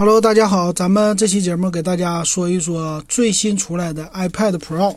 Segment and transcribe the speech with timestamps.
[0.00, 4.94] Hello，大家好，咱们这期节目给大家说一说最新出来的 iPad Pro。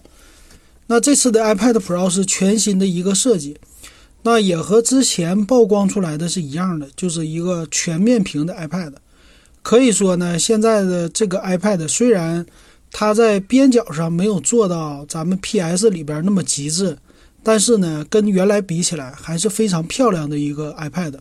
[0.86, 3.58] 那这次的 iPad Pro 是全新的一个设计，
[4.22, 8.94] 那也和之前曝光出来的是一样的，就是一个全面屏的 iPad。
[9.64, 12.46] 可以说呢，现在的这个 iPad 虽然
[12.92, 16.96] 它在边角上没有做到咱们 PS 里边那么极致，
[17.42, 21.16] 但是呢，跟原来比起来还是非常漂亮的一个 iPad。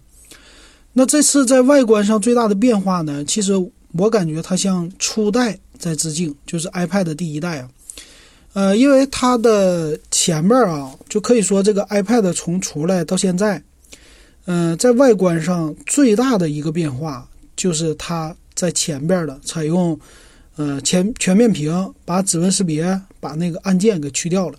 [0.93, 3.25] 那这次在外观上最大的变化呢？
[3.25, 3.53] 其实
[3.93, 7.71] 我感觉它向初代在致敬，就是 iPad 第一代啊。
[8.55, 13.63] 呃，因为它的前面啊，就可以说这个 iPad 从出来到现在，
[14.47, 19.97] 嗯，在外观上最大的一个变化就是它在前边的采用
[20.57, 24.59] 呃全全面屏，把指纹识别，把那个按键给去掉了。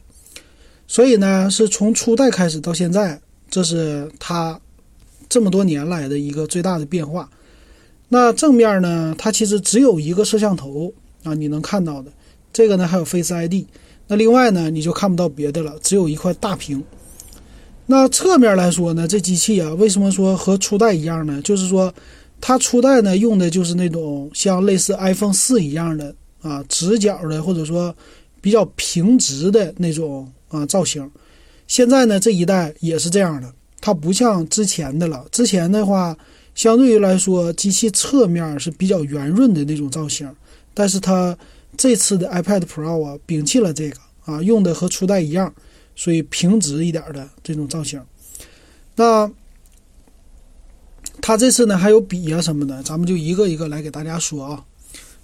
[0.87, 4.57] 所以呢，是从初代开始到现在，这是它。
[5.31, 7.29] 这么多年来的一个最大的变化，
[8.09, 12.11] 那正面呢，它其实只有一个摄像头啊，你能看到的。
[12.51, 13.63] 这个呢还有 Face ID，
[14.07, 16.83] 那另外呢你就看不到别的了，只有一块大屏。
[17.85, 21.41] 那侧面来说呢，这机器啊，为什么说和初代一样呢？
[21.41, 21.93] 就是说，
[22.41, 27.95] 它初代呢用的就是那种像类似 iPhone 四一样的啊直角的，或者说
[28.41, 31.09] 比较平直的那种啊造型。
[31.67, 33.49] 现在呢这一代也是这样的。
[33.81, 36.15] 它不像之前的了，之前的话，
[36.53, 40.31] 相对于来说，机器侧面是比较圆润的那种造型，
[40.75, 41.35] 但是它
[41.75, 45.51] 这次的 iPad Pro 啊，摒弃了这个啊，用的和初代一样，
[45.95, 47.99] 所以平直一点的这种造型。
[48.95, 49.31] 那
[51.19, 54.63] 它这次呢还有笔啊什么的，咱们就一个一个来给大家说啊。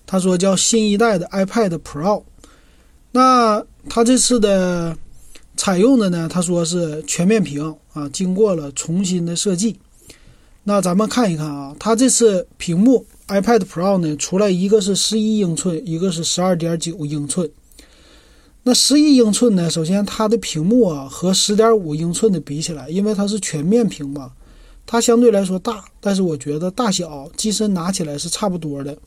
[0.08, 2.24] 他说叫新一代的 iPad Pro，
[3.12, 4.98] 那它这次的。
[5.68, 9.78] 采用的呢，他说是全面屏啊，经过了重新的设计。
[10.64, 17.52] 那咱们看一看啊，它这次屏幕 iPad Pro 呢，出来一个是十一英寸，一个是十二点九英寸。
[18.64, 24.32] 那十一英寸呢，首先它的屏幕啊和十点五英寸的比起来，因为它是全面屏嘛，
[24.86, 28.98] 它相对来说大，但是我觉得大小机身拿起来是差不多的。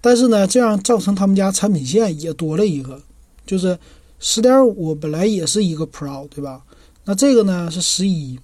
[0.00, 3.02] 但是呢，这样造成他们家产品线也多了一个，
[3.44, 3.78] 就是。
[4.18, 6.62] 十点五本来也是一个 Pro，对吧？
[7.04, 8.38] 那这个呢是十一，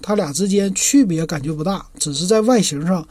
[0.00, 3.06] 它俩之间区别感觉不大，只是在外形上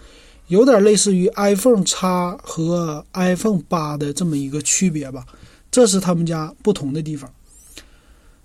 [0.48, 1.96] 有点类似于 iPhone X
[2.42, 5.26] 和 iPhone 八的这么一个区别吧。
[5.70, 7.32] 这是他们家不同的地方。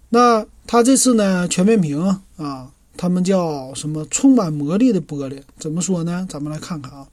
[0.08, 5.40] 那它这次呢全面屏啊，他们叫什么充满魔力的玻璃？
[5.58, 6.26] 怎么说呢？
[6.28, 7.06] 咱们来看看啊。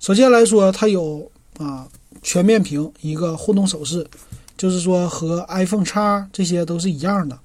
[0.00, 1.86] 首先来说，它有啊
[2.22, 4.06] 全面屏一个互动手势。
[4.56, 7.38] 就是说和 iPhone X 这些都是一样的，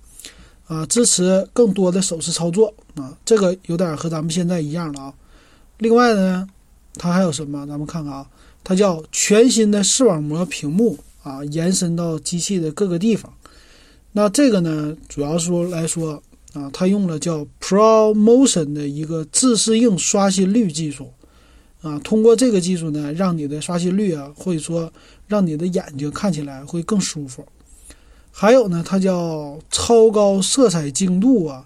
[0.67, 5.13] 啊，支持更多的手势操作啊，这个有点和咱们现在一样了啊。
[5.79, 6.47] 另外呢，
[6.95, 7.65] 它还有什么？
[7.67, 8.27] 咱们看看啊，
[8.63, 13.33] 它叫全新的视网膜屏幕啊，延伸到机器的各个地方。
[14.13, 16.21] 那这个呢，主要说来说
[16.53, 21.09] 啊，它用了叫 ProMotion 的一个自适应刷新率技术。
[21.81, 24.93] 啊，通过这个技术呢，让你的刷新率啊，或者说
[25.31, 27.43] 让你的眼睛看起来会更舒服。
[28.31, 31.65] 还有呢，它叫超高色彩精度啊，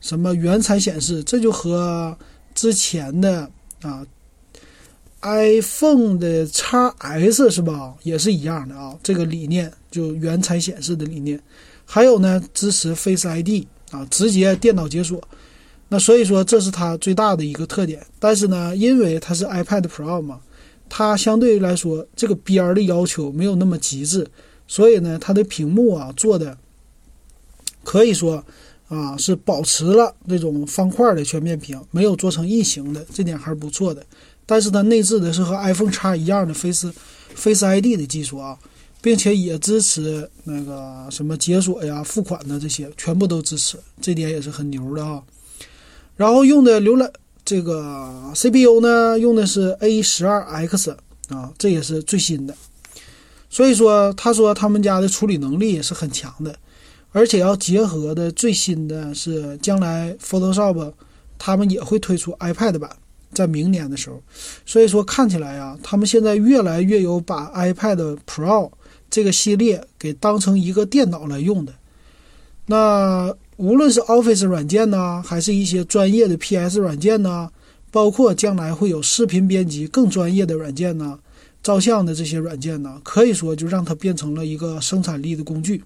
[0.00, 2.16] 什么原彩显示，这就和
[2.54, 4.06] 之前的啊
[5.22, 6.66] iPhone 的 x
[6.98, 8.96] S 是吧，也是一样的啊。
[9.02, 11.40] 这个理念就原彩显示的理念。
[11.84, 15.20] 还有呢，支持 Face ID 啊，直接电脑解锁。
[15.88, 18.06] 那所以说，这是它最大的一个特点。
[18.18, 20.38] 但是呢，因为它是 iPad Pro 嘛，
[20.88, 24.26] 它相对于来说这个边儿的要求没有那么极致，
[24.66, 26.56] 所以呢，它的屏幕啊做的
[27.84, 28.44] 可以说
[28.88, 34.04] 啊是保持了那种方块的全面屏，没有做成异形的，这点还是不错的。
[34.44, 36.90] 但是它内置的是和 iPhone X 一样的 Face
[37.34, 38.58] Face ID 的技术啊，
[39.02, 45.22] 并且也支持那个什么解锁呀、付款的这些，全部都支持，这点也是很牛的啊。
[46.16, 47.12] 然后用的浏览
[47.48, 50.94] 这个 CPU 呢，用的是 A 十二 X
[51.30, 52.54] 啊，这也是最新的。
[53.48, 56.54] 所以说，他说他们家的处理能力也是很强的，
[57.10, 60.92] 而且要结合的最新的是将来 Photoshop，
[61.38, 62.94] 他们也会推出 iPad 版，
[63.32, 64.22] 在明年的时候。
[64.66, 68.70] 所以说看起来啊，他们现在越来越有把 iPad Pro
[69.08, 71.72] 这个系列给当成一个电脑来用的。
[72.66, 73.34] 那。
[73.58, 77.50] 无论是 Office 软件呢，还是一些专业的 PS 软件呢，
[77.90, 81.18] 包括将来会有视频编辑更专业的软件呢，
[81.60, 85.82] 照相的这些软件呢，可以说就让它变成了一个生产力的工具。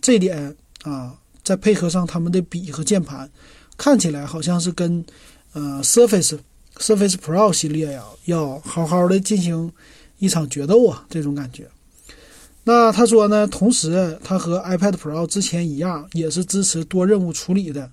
[0.00, 0.54] 这点
[0.84, 1.12] 啊，
[1.42, 3.28] 再配合上他们的笔和键盘，
[3.76, 5.04] 看起来好像是跟
[5.52, 6.38] 呃 Surface
[6.76, 9.72] Surface Pro 系列呀，要好好的进行
[10.20, 11.66] 一场决斗啊，这种感觉。
[12.72, 17.90] 那他说呢，同时它和 iPad Pro 之前一样，也是支持多任务处理的。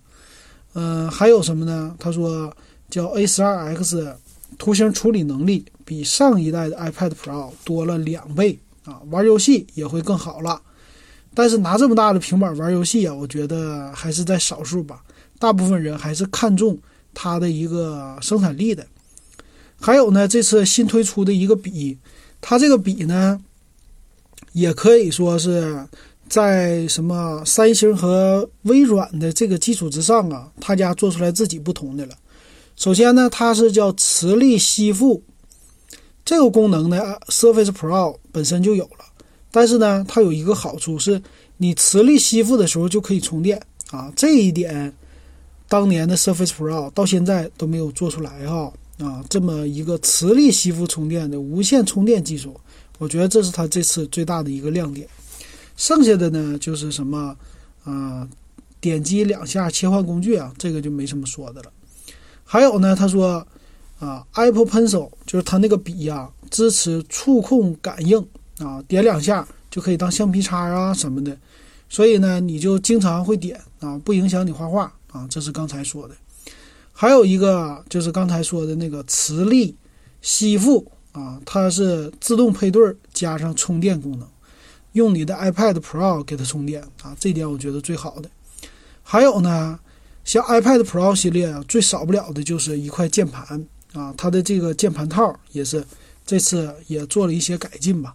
[0.75, 1.95] 嗯，还有什么呢？
[1.97, 2.55] 他说
[2.87, 4.13] 叫 A12X
[4.59, 10.61] 图形处理能力比上一代的 iPad Pro 多了两倍啊，玩游戏也会更好了。
[11.33, 15.01] 但是拿这么大的平板玩游戏啊，我觉得还是在少数吧，
[15.39, 16.77] 大部分人还是看重
[17.15, 18.85] 它的一个生产力的。
[19.81, 21.97] 还有呢，这次新推出的一个笔，
[22.39, 23.41] 它这个笔呢。
[24.53, 25.85] 也可以说是
[26.27, 32.15] 在什么三星和微软的这个基础之上啊，他家做出来自己不同的了。
[32.75, 35.23] 首先呢，它是叫磁力吸附
[36.23, 39.05] 这个功能呢，Surface Pro 本身就有了。
[39.49, 41.21] 但是呢，它有一个好处是，
[41.57, 43.59] 你磁力吸附的时候就可以充电
[43.89, 44.11] 啊。
[44.15, 44.93] 这一点，
[45.67, 52.55] 当年的 Surface Pro 到现在都没有做出来哈啊，这么一个磁力吸附充电的无线充电技术。
[52.97, 55.07] 我觉得这是它这次最大的一个亮点，
[55.75, 57.37] 剩下的呢就是什么，
[57.83, 58.27] 啊，
[58.81, 61.71] 点击两下切换工具啊，这个就没什么说的了。
[62.43, 63.45] 还有呢，他说，
[63.99, 68.17] 啊，Apple Pencil 就是它那个笔呀，支持触控感应
[68.57, 71.37] 啊，点两下就可以当橡皮擦啊什么的，
[71.87, 75.27] 所以呢，你就经常会点啊，不影响你画画啊。
[75.29, 76.15] 这是刚才说的。
[76.93, 79.75] 还有一个就是刚才说的那个磁力
[80.21, 80.91] 吸附。
[81.17, 84.27] 啊，它是自动配对加上充电功能，
[84.91, 88.29] 用你的 iPad Pro 给它充电啊，这点我觉得最好的。
[89.01, 89.79] 还有呢，
[90.23, 95.83] 像 iPad Pro 系列啊，最少不了的就是一块键盘啊，它的这个键盘套也是
[96.23, 98.13] 这次也做了一些改进吧。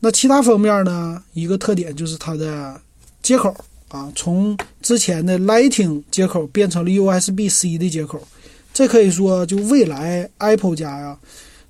[0.00, 2.78] 那其他方面呢，一个特点就是它的
[3.22, 3.56] 接口
[3.88, 8.20] 啊，从之前的 Lightning 接口变成了 USB-C 的接口，
[8.74, 11.18] 这可以说就未来 Apple 家呀。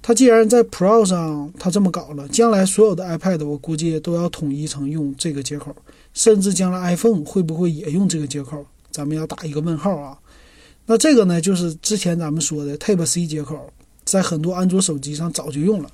[0.02, 5.76] 它既然在 Pro 上它这么搞了，将来所有的 iPad 我估计都要统一成用这个接口，
[6.14, 10.18] 甚至将来 iPhone 会不会也用这个接口，咱们要打一个问号啊。
[10.86, 13.72] 那这个呢，就是之前咱们说的 Type C 接口，
[14.04, 15.90] 在很多安卓手机上早就用了。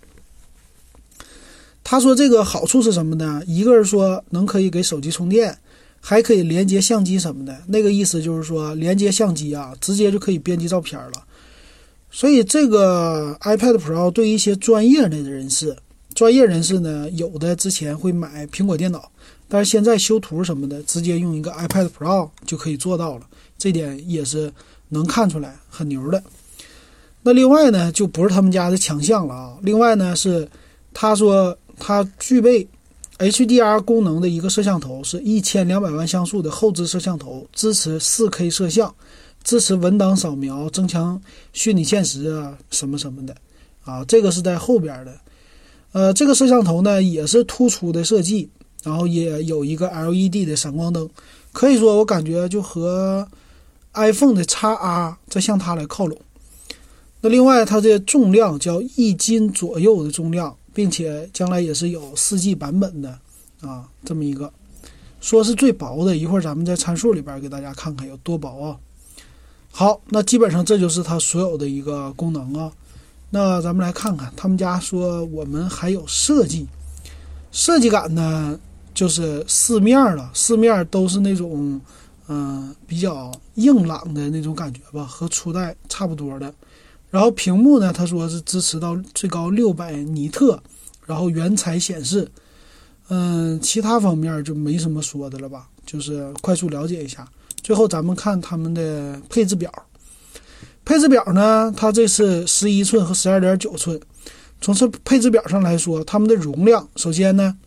[1.82, 3.42] 他说这个好处是什么呢？
[3.46, 5.58] 一个是说能可以给手机充电，
[6.00, 7.62] 还可以连接相机什么的。
[7.66, 11.25] 那个意思就是说连接相机啊，直接就可以编辑照片了。
[12.10, 15.76] 所以这个 iPad Pro 对一些专业的人士，
[16.14, 19.10] 专业人士呢，有的之前会买苹果电脑，
[19.48, 23.26] 但是现在修图什么的，直接用一个 iPad Pro 就可以做到了，
[23.58, 24.50] 这点也是
[24.88, 26.22] 能看出来很牛的。
[27.22, 29.58] 那另外呢，就不是他们家的强项了啊。
[29.62, 30.48] 另外呢，是
[30.94, 32.66] 他说它具备
[33.18, 38.94] HDR 功能的一个摄像头，是一千两百万像素的后置摄像头，支持 4K 摄像。
[39.46, 41.22] 支持文档扫描，增强
[41.52, 43.36] 虚拟现实啊，什么什么的，
[43.84, 45.14] 啊，这个是在后边的。
[45.92, 48.50] 呃，这个摄像头呢也是突出的设计，
[48.82, 51.08] 然后也有一个 LED 的闪光灯，
[51.52, 53.28] 可以说我感觉就和
[53.94, 56.18] iPhone 的 x R 在向它来靠拢。
[57.20, 63.16] 那另外它的重量叫一斤左右的重量，并且将来也是有四 G 版本的
[63.60, 64.52] 啊，这么一个，
[65.20, 68.76] 说是最薄的，一会儿咱们在参数里边给大家看看有多薄啊。
[69.78, 72.72] 好，那基本上这就是它所有的一个功能啊。
[73.28, 76.66] 那咱们来看看，他们家说我们还有设计，
[77.52, 78.58] 设计感呢，
[78.94, 81.78] 就是四面了，四面都是那种
[82.26, 86.50] 嗯比较硬朗的那种感觉吧，和初代差不多的。
[87.10, 90.58] 然后屏幕呢，他说是支持到最高六百尼特，
[91.04, 92.26] 然后原彩显示。
[93.08, 97.28] 嗯，其他方面就没什么说的了吧，就是快速了解一下。
[97.66, 99.68] 最后，咱们看他们的配置表。
[100.84, 104.00] 配置表呢，它这是十一寸和十二点九寸。
[104.60, 107.58] 从这配置表上来说，它们的容量，首先呢，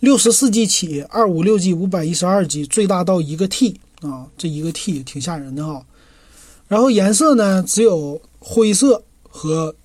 [0.00, 5.86] 六十四 G 起，二五六 G、五百一十二 G，最大到一个 T 啊，这一个 T 挺吓人的哈。
[6.66, 9.76] 然后颜色呢，只有灰色和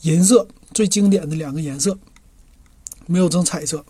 [0.00, 1.98] 银色，最经典的两个颜色，
[3.04, 3.84] 没有整彩色。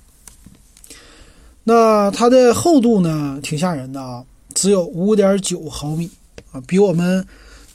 [1.64, 6.10] 那它的厚度呢，挺吓人的啊，只有五点九毫米
[6.50, 7.24] 啊，比我们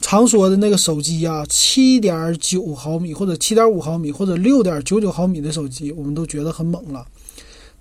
[0.02, 7.06] 常说的那个手机啊，七点九毫米或者七点五毫米或者六点九九毫米的手机，我们都觉得很猛了。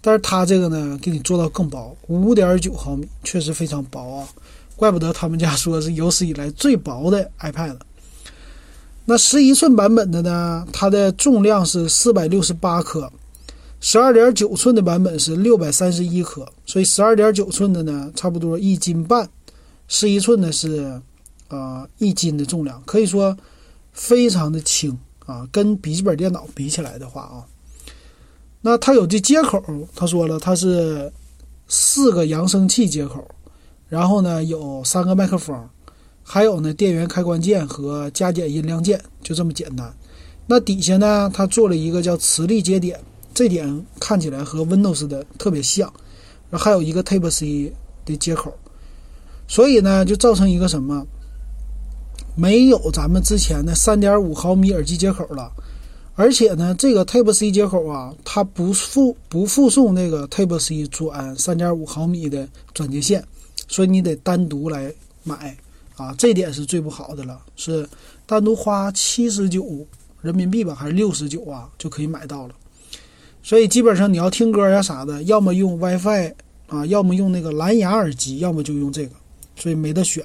[0.01, 4.29] 但是它这个呢，给你做到更薄，五点九毫米，确实非常薄啊，
[4.77, 7.77] 怪不得他们家说是有史以来最薄的 iPad。
[9.07, 13.11] 那十一寸版本的呢，它的重量是四百六十八克。
[13.79, 19.25] 十二点九寸的版本是六百三十一克，所以十二点九寸的呢，差不多一斤半；
[19.87, 21.01] 十一寸的是
[21.49, 23.37] 啊一斤的重量，可以说
[23.93, 25.47] 非常的轻啊。
[25.53, 27.45] 跟笔记本电脑比起来的话啊，
[28.63, 29.63] 那它有的接口，
[29.95, 31.13] 他说了，它是
[31.69, 33.23] 四个扬声器接口，
[33.89, 35.69] 然后呢有三个麦克风，
[36.23, 39.95] 还有呢电源开关键和加减音量键，就这么简单。
[40.47, 42.99] 那底下呢，它做了一个叫磁力接点，
[43.37, 45.93] 这点看起来和 Windows 的特别像，
[46.53, 47.71] 还有一个 Type C
[48.07, 48.51] 的接口，
[49.47, 51.07] 所以呢，就造成一个什么？
[52.35, 55.53] 没有咱们之前的3.5毫米耳机接口了，
[56.15, 63.23] 而且呢，这个 Type C 接口啊，它不附不附送那个 Type C 转3.5毫米的转接线，
[63.69, 64.91] 所以你得单独来
[65.25, 65.55] 买
[65.97, 67.87] 啊，这点是最不好的了，是
[68.25, 69.87] 单独花七十九。
[70.23, 72.55] 人民币吧，还是六十九啊，就可以买到了。
[73.47, 76.33] 所以基本上你要听歌呀啥的，要么用 WiFi
[76.67, 79.13] 啊，要么用那个蓝牙耳机，要么就用这个，
[79.55, 80.21] 所以没得选。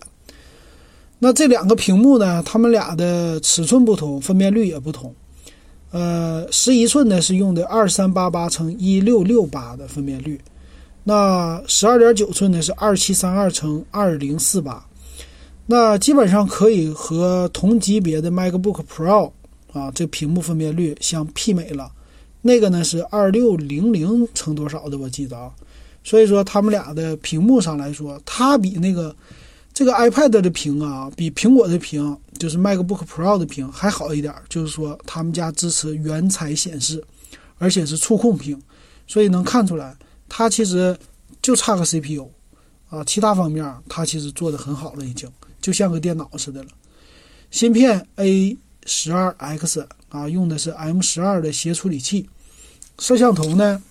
[1.20, 5.14] 那这两个屏幕呢，它们俩的尺寸不同，分辨率也不同。
[5.92, 10.42] 呃，十一寸的是用的二三八八乘一六六八的分辨率，
[11.04, 14.84] 那十二点九寸的是二七三二乘二零四八。
[15.68, 19.32] 那基本上可以和同级别的 MacBook Pro。
[19.74, 21.90] 啊，这屏幕分辨率相媲美了，
[22.42, 25.52] 那个呢是二六零零乘多少的，我记得啊。
[26.04, 29.16] 所以说，他们俩的屏幕上来说，它比那个
[29.72, 34.34] 这个 iPad 的屏啊，比苹果的屏，就是 MacBook Pro 的屏还好一点。
[34.50, 37.04] 就是说，他们家支持原彩显示，
[37.60, 38.60] 而且是触控屏，
[39.06, 39.96] 所以能看出来，
[40.28, 40.98] 它其实
[41.40, 42.28] 就差个 CPU
[42.90, 45.30] 啊，其他方面它其实做的很好了，已经
[45.62, 46.70] 就像个电脑似的了。
[47.52, 48.58] 芯片 A。
[48.86, 52.30] 十二 X 啊，用的是 M 十二的协处理器。
[53.00, 53.82] 摄像头呢，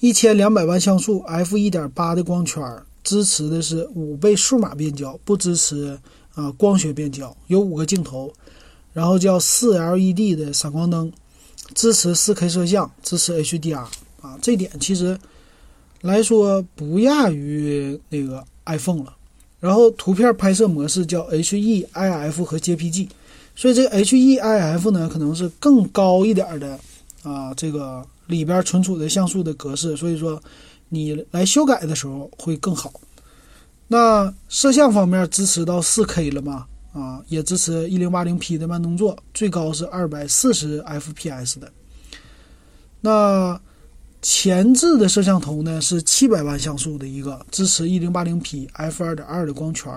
[0.00, 2.62] 一千两百万像素，f 一点八的光圈，
[3.02, 5.98] 支持的是五倍数码变焦，不支持
[6.34, 7.36] 啊光学变焦。
[7.48, 8.32] 有五个镜头，
[8.92, 11.12] 然后叫四 LED 的闪光灯，
[11.74, 13.86] 支持四 K 摄像，支持 HDR
[14.20, 14.38] 啊。
[14.40, 15.18] 这点其实
[16.02, 19.16] 来说不亚于那个 iPhone 了。
[19.58, 23.08] 然后图片拍摄模式叫 HEIF 和 JPG。
[23.54, 26.78] 所以这个 HEIF 呢，可能是更高一点的
[27.22, 30.42] 啊，这个里边存储的像素的格式，所以说
[30.88, 32.92] 你来修改的时候会更好。
[33.88, 36.66] 那摄像方面支持到 4K 了吗？
[36.92, 41.70] 啊，也支持 1080P 的慢动作，最高是240 FPS 的。
[43.00, 43.60] 那
[44.22, 49.92] 前置的摄像头呢是700万像素的一个，支持 1080P f2.2 的光圈。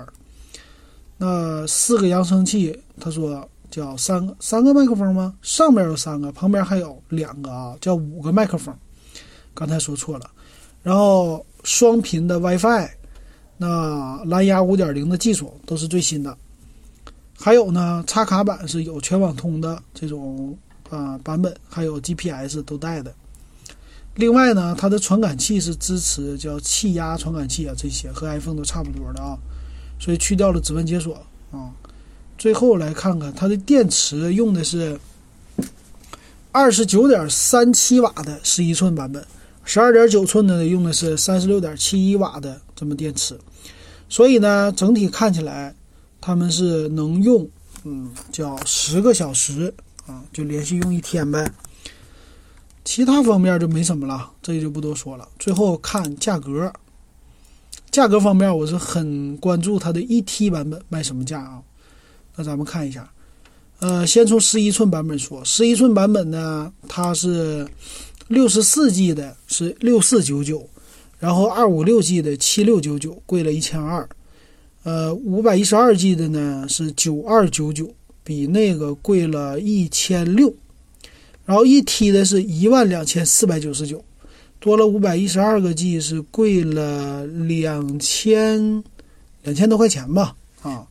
[1.24, 3.48] 那四个扬声器，他说。
[3.74, 5.34] 叫三个三个麦克风吗？
[5.42, 8.72] 上面有三个，旁边还有两个啊，叫五个麦克风。
[9.52, 10.30] 刚才说错了。
[10.84, 12.88] 然后双频的 WiFi，
[13.58, 16.38] 那蓝牙五点零的技术都是最新的。
[17.36, 20.56] 还有呢，插卡版是有全网通的这种
[20.92, 23.12] 啊版本，还有 GPS 都带的。
[24.14, 29.36] 另外呢，它的传感器是支持叫气压传感器啊，这些和 iPhone 都差不多的啊，
[30.04, 31.16] 所以去掉了指纹解锁
[31.50, 31.72] 啊。
[32.38, 35.00] 最后来看看它的电池用的是
[36.52, 39.26] 二十九点三七瓦的十一寸版本，
[39.64, 43.40] 十二点九寸的用的是三十六点七一瓦的这么电池，
[44.10, 45.74] 所以呢，整体看起来
[46.20, 47.48] 他们是能用，
[47.86, 49.74] 嗯，叫十个小时
[50.06, 51.50] 啊，就连续用一天呗。
[52.84, 55.26] 其他方面就没什么了，这就不多说了。
[55.40, 56.74] 最后看价格，
[57.94, 61.62] 价格方面我是很关注它的 ET 版本卖什么价啊？
[62.36, 63.08] 那咱们看一下，
[63.82, 67.68] 呃，先从十一寸版本说，十一寸版本呢，它是
[68.30, 70.68] 六十四 G 的，是六四九九，
[71.20, 74.10] 然后二五六 G 的七六九九，贵了一千二，
[74.82, 80.52] 呃，五百一十二 G 的呢是九二九九，比那个贵了一千六，
[81.46, 84.04] 然后一 T 的是一万两千四百九十九，
[84.64, 88.82] 多了五百一十二个 G 是贵了两千
[89.42, 90.88] 两千多块钱吧，啊。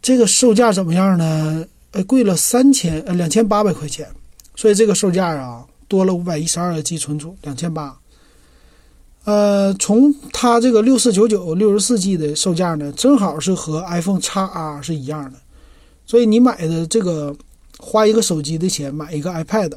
[0.00, 1.66] 这个售价怎么样呢？
[1.90, 4.08] 呃，贵了三千呃两千八百块钱，
[4.56, 7.94] 所以这个售价啊多了五百一十二个 G 存储，两千八。
[9.24, 15.38] 呃，从它这个六四九九六十四 G 的售价呢，正好是和 iPhone x R 是一样的，
[16.06, 17.36] 所以你买的这个
[17.78, 19.74] 花一个手机的钱买一个 iPad，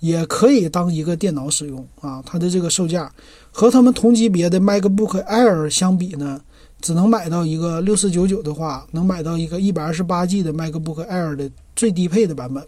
[0.00, 2.22] 也可以当一个电脑使用啊。
[2.26, 3.12] 它的这个售价
[3.50, 6.40] 和他们同级别的 MacBook Air 相比呢？
[6.80, 12.64] 只能买到一个六四九九的话，能买到一个一百二十八 G 的 MacBook Air 的最低配的版本，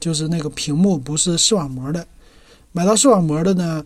[0.00, 2.04] 就是那个屏幕不是视网膜的。
[2.72, 3.84] 买到视网膜的呢，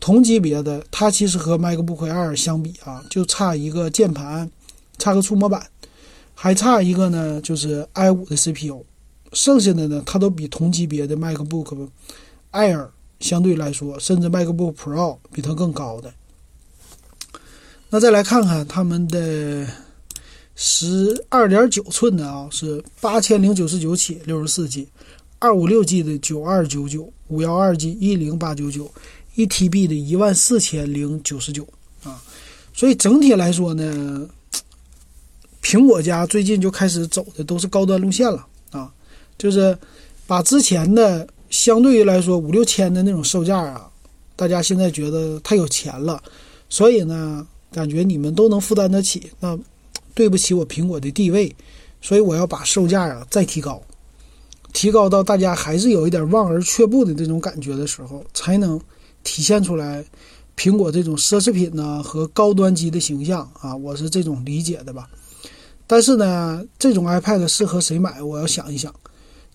[0.00, 4.50] 同级别的它其实和 MacBook Air 相比啊，就差一个键盘
[4.98, 5.64] 差个触摸板，
[6.34, 8.84] 还差一个呢，就是 i 五的 CPU，
[9.32, 11.88] 剩下的呢，它都比同级别的 MacBook
[12.52, 12.88] Air
[13.20, 16.12] 相对来说，甚至 MacBook Pro 比它更高的。
[17.90, 19.66] 那再来看看他们的
[20.54, 24.88] 十二点九寸的啊，是八千零九十九起，六十四 G，
[25.38, 28.90] 二五六 G 的九二九九，五幺二 G 一零八九九，
[29.34, 31.66] 一 TB 的一万四千零九十九
[32.04, 32.22] 啊。
[32.72, 34.28] 所以整体来说呢，
[35.62, 38.46] 苹果家最近就开始走的都是高端路线了，
[39.40, 39.76] 就是
[40.28, 43.90] 把之前的相对于来说五六千的那种售价啊，
[44.36, 46.22] 大家现在觉得太有钱了，
[46.68, 47.44] 所以呢。
[47.72, 49.56] 感觉你们都能负担得起，那
[50.12, 51.54] 对不起我苹果的地位，
[52.02, 53.80] 所以我要把售价啊再提高，
[54.72, 58.76] 提高到大家还是有一点望而却步的这种感觉的时候，才能
[59.22, 60.04] 体现出来
[60.56, 65.08] 苹果这种奢侈品呢和高端机的形象啊，我是这种理解的吧。
[65.86, 68.20] 但是呢，这种 iPad 适合谁买？
[68.20, 68.92] 我要想一想。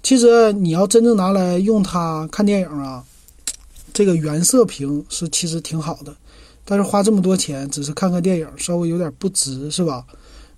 [0.05, 3.03] 其实你要真正拿来用它看电影啊，
[3.91, 6.15] 这个原色屏是其实挺好的。
[6.63, 10.05] 但是花这么多钱，只是看看电影，稍微有点不值，是吧？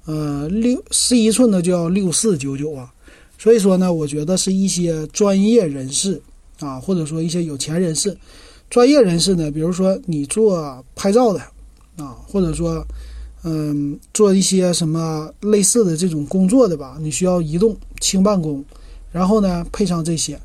[0.04, 2.92] 呃，六十一寸的就要六四九九啊，
[3.38, 6.22] 所以说呢，我觉得是一些专业人士
[6.60, 8.18] 啊，或者说一些有钱人士，
[8.70, 11.40] 专业人士呢，比如说你做拍照的
[11.96, 12.86] 啊，或者说
[13.44, 18.62] 嗯，做一些什么类似的这种工作的吧，你需要移动轻办公，
[19.18, 20.40] 然后呢配上这些。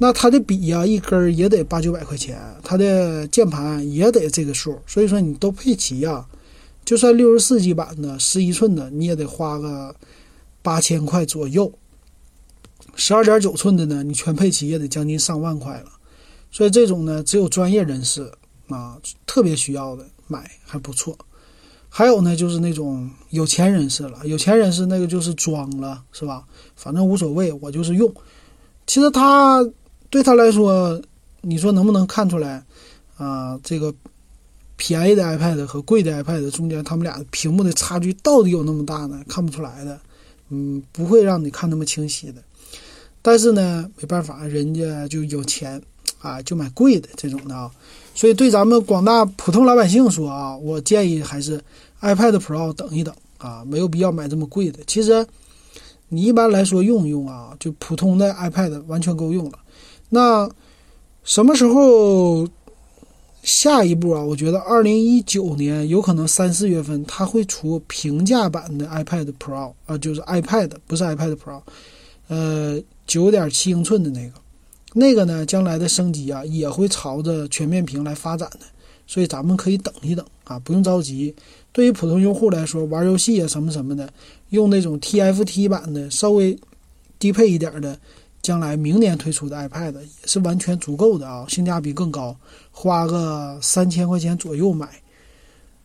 [0.00, 6.26] 那它的笔呀，一根也得八九百块钱，它的键盘也得这个数，所以说你都配齐呀，
[6.84, 9.94] 就算六十四 G 版的十一寸的，你也得花个
[10.62, 11.72] 八千块左右。
[12.94, 15.90] 十二点九寸的呢，你全配齐也得将近上万块了。
[16.50, 18.32] 所以这种呢，只有专业人士
[18.68, 18.96] 啊，
[19.26, 21.18] 特别需要的买还不错。
[21.88, 26.44] 还有呢，就是那种有钱人士了，有钱人士那个就是装了，是吧？
[26.76, 28.12] 反正无所谓，我就是用。
[28.86, 29.68] 其实他。
[30.10, 30.98] 对他来说，
[31.42, 32.64] 你说能不能看出来
[33.18, 33.60] 啊？
[33.62, 33.94] 这个
[34.74, 39.22] 便宜的 iPad 和贵的 iPad 中间，他们俩屏幕的差距到底有那么大呢？
[39.28, 40.00] 看不出来的，
[40.48, 42.42] 嗯，不会让你看那么清晰的。
[43.20, 45.78] 但是呢，没办法，人家就有钱
[46.22, 47.70] 啊，就买贵的这种的啊。
[48.18, 51.62] 所以对咱们广大普通老百姓说啊，我建议还是
[52.00, 54.80] iPad Pro 等一等啊，没有必要买这么贵的。
[54.88, 55.24] 其实
[56.08, 59.60] 你一般来说用一用啊，就普通的 iPad 完全够用了。
[60.08, 60.50] 那
[61.22, 62.44] 什么时候
[63.44, 64.20] 下一步啊？
[64.20, 71.62] 我觉得二零一九年有可能三四月份它会出平价版的 iPad Pro 啊，就是 iPad 不是 iPad Pro，
[72.26, 74.32] 呃，九点七英寸的那个，
[74.98, 78.60] 那个呢，将来的升级啊也会朝着全面屏来发展的，
[79.06, 81.32] 所以咱们可以等一等啊，不用着急。
[81.72, 84.12] 对于普通用户来说，玩游戏啊什么什么的，
[84.48, 86.58] 用那种 TFT 版的稍微
[87.18, 87.96] 低配一点的。
[88.40, 92.34] 将来明年推出的 iPad 也是完全足够的啊，性价比更高，
[92.70, 94.86] 花个三千块钱左右买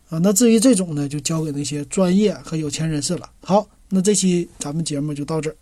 [0.10, 0.18] 啊。
[0.20, 3.30] 那至于这种呢，就交给那些专业和有钱人士了。
[3.42, 5.56] 好，那这期咱们节目就到这儿。